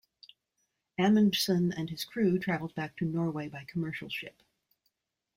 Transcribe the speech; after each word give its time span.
Amundsen 0.97 1.71
and 1.77 1.91
his 1.91 2.05
crew 2.05 2.39
traveled 2.39 2.73
back 2.73 2.97
to 2.97 3.05
Norway 3.05 3.47
by 3.49 3.65
commercial 3.65 4.09
ship. 4.09 4.41